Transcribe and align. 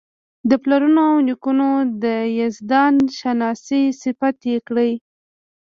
د 0.49 0.51
پلرونو 0.63 1.01
او 1.11 1.17
نیکونو 1.27 1.69
د 2.03 2.05
یزدان 2.39 2.93
شناسۍ 3.19 3.83
صفت 4.03 4.37
یې 4.51 4.57
کړی. 4.67 4.91